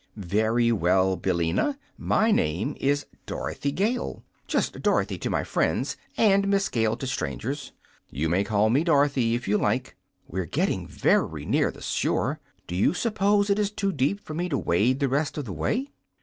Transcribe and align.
"Very 0.15 0.71
well, 0.71 1.15
Billina. 1.15 1.77
MY 1.95 2.31
name 2.31 2.75
is 2.79 3.05
Dorothy 3.27 3.71
Gale 3.71 4.23
just 4.47 4.81
Dorothy 4.81 5.19
to 5.19 5.29
my 5.29 5.43
friends 5.43 5.95
and 6.17 6.47
Miss 6.47 6.69
Gale 6.69 6.97
to 6.97 7.05
strangers. 7.05 7.71
You 8.09 8.27
may 8.27 8.43
call 8.43 8.71
me 8.71 8.83
Dorothy, 8.83 9.35
if 9.35 9.47
you 9.47 9.59
like. 9.59 9.95
We're 10.27 10.45
getting 10.45 10.87
very 10.87 11.45
near 11.45 11.69
the 11.69 11.83
shore. 11.83 12.39
Do 12.65 12.75
you 12.75 12.95
suppose 12.95 13.51
it 13.51 13.59
is 13.59 13.69
too 13.69 13.91
deep 13.91 14.19
for 14.19 14.33
me 14.33 14.49
to 14.49 14.57
wade 14.57 15.01
the 15.01 15.07
rest 15.07 15.37
of 15.37 15.45
the 15.45 15.53
way?" 15.53 15.91